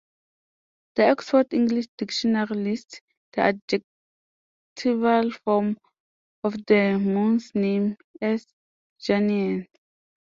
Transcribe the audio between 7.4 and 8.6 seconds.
name as